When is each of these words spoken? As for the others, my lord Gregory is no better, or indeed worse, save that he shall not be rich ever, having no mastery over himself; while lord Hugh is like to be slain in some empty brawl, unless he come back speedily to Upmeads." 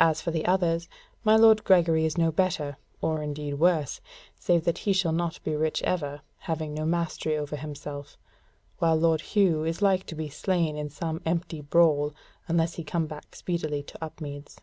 As 0.00 0.22
for 0.22 0.30
the 0.30 0.46
others, 0.46 0.88
my 1.22 1.36
lord 1.36 1.64
Gregory 1.64 2.06
is 2.06 2.16
no 2.16 2.32
better, 2.32 2.78
or 3.02 3.22
indeed 3.22 3.52
worse, 3.58 4.00
save 4.38 4.64
that 4.64 4.78
he 4.88 4.94
shall 4.94 5.12
not 5.12 5.38
be 5.44 5.54
rich 5.54 5.82
ever, 5.82 6.22
having 6.38 6.72
no 6.72 6.86
mastery 6.86 7.36
over 7.36 7.56
himself; 7.56 8.16
while 8.78 8.96
lord 8.96 9.20
Hugh 9.20 9.62
is 9.62 9.82
like 9.82 10.06
to 10.06 10.14
be 10.14 10.30
slain 10.30 10.78
in 10.78 10.88
some 10.88 11.20
empty 11.26 11.60
brawl, 11.60 12.14
unless 12.48 12.76
he 12.76 12.84
come 12.84 13.06
back 13.06 13.34
speedily 13.34 13.82
to 13.82 14.02
Upmeads." 14.02 14.56